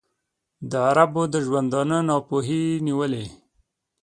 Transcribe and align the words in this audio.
د 0.71 0.71
عربو 0.87 1.23
د 1.33 1.35
ژوندانه 1.45 1.97
ناپوهۍ 2.09 2.65
نیولی. 2.85 3.25